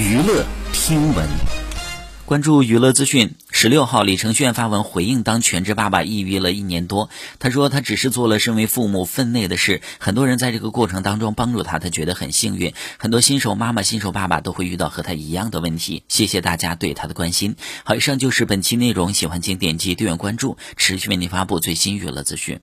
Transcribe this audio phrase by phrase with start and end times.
[0.00, 1.28] 娱乐听闻。
[2.24, 7.10] 关注娱乐资讯十六号李承铉发文回应当全职爸爸抑郁了一年多。
[7.38, 12.72] 他说他只是做了身为父母分内的事很多人在这个过程当中帮助他他觉得很幸运。
[12.98, 17.56] 很多新手妈妈新手爸爸都会遇到和他一样的问题谢谢大家对他的关心。
[17.84, 22.58] 好以上就是本期内容喜欢请点击订阅关注持续为您发布最新娱乐资讯。